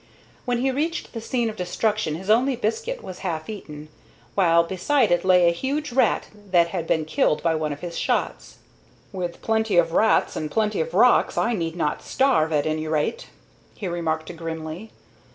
[0.45, 3.89] When he reached the scene of destruction his only biscuit was half eaten,
[4.33, 7.99] while beside it lay a huge rat that had been killed by one of his
[7.99, 8.57] shots.
[9.11, 13.27] "With plenty of rats and plenty of rocks I need not starve, at any rate,"
[13.75, 14.89] he remarked, grimly.